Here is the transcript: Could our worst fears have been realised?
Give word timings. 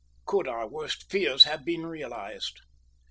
Could 0.25 0.47
our 0.47 0.67
worst 0.67 1.11
fears 1.11 1.43
have 1.43 1.63
been 1.63 1.85
realised? 1.85 2.61